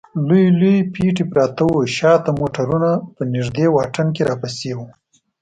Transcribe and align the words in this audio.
لوی 0.27 0.45
لوی 0.59 0.77
پټي 0.93 1.23
پراته 1.31 1.63
و، 1.67 1.73
شا 1.95 2.13
ته 2.23 2.31
موټرونه 2.39 2.89
په 3.15 3.21
نږدې 3.33 3.65
واټن 3.75 4.07
کې 4.15 4.21
راپسې 4.29 4.71
و. 4.77 4.79